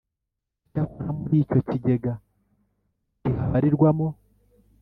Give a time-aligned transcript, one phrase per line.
[0.65, 2.13] Icyakora muri icyo kigega
[3.19, 4.07] ntihabarirwamo